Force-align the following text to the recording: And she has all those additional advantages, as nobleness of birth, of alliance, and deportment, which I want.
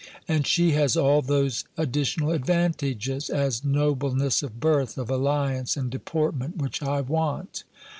And 0.27 0.47
she 0.47 0.71
has 0.71 0.97
all 0.97 1.21
those 1.21 1.63
additional 1.77 2.31
advantages, 2.31 3.29
as 3.29 3.63
nobleness 3.63 4.41
of 4.41 4.59
birth, 4.59 4.97
of 4.97 5.11
alliance, 5.11 5.77
and 5.77 5.91
deportment, 5.91 6.57
which 6.57 6.81
I 6.81 7.01
want. 7.01 7.63